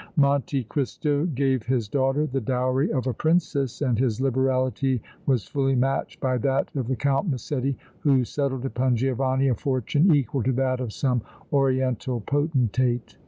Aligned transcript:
Monte 0.15 0.63
Cristo 0.63 1.27
gave 1.27 1.61
his 1.67 1.87
daughter 1.87 2.25
the 2.25 2.41
dowry 2.41 2.91
of 2.91 3.05
a 3.05 3.13
Princess 3.13 3.83
and 3.83 3.99
his 3.99 4.19
liberality 4.19 4.99
was 5.27 5.43
fully 5.45 5.75
matched 5.75 6.19
by 6.19 6.39
that 6.39 6.75
of 6.75 6.87
the 6.87 6.95
Count 6.95 7.29
Massetti 7.29 7.77
who 7.99 8.25
settled 8.25 8.65
upon 8.65 8.95
Giovanni 8.95 9.47
a 9.49 9.53
fortune 9.53 10.15
equal 10.15 10.41
to 10.41 10.53
that 10.53 10.79
of 10.79 10.91
some 10.91 11.21
oriental 11.53 12.19
potentate. 12.19 13.15